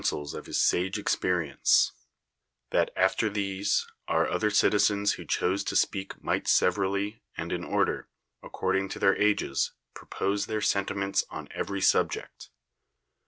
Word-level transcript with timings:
1S6 0.03 0.09
iESCIllNlS 0.09 0.21
^SCHINES 0.21 0.33
of 0.35 0.45
his 0.47 0.57
sage 0.59 0.97
experience; 0.97 1.91
that, 2.71 2.89
after 2.95 3.29
these, 3.29 3.85
our 4.07 4.27
other 4.27 4.49
citizens 4.49 5.13
who 5.13 5.25
chose 5.25 5.63
to 5.63 5.75
speak 5.75 6.19
might 6.23 6.47
severally, 6.47 7.21
and 7.37 7.51
in 7.51 7.63
order, 7.63 8.07
according 8.41 8.89
to 8.89 8.97
their 8.97 9.15
ages, 9.15 9.73
propose 9.93 10.47
their 10.47 10.59
sentiments 10.59 11.23
on 11.29 11.47
every 11.53 11.81
subject. 11.81 12.49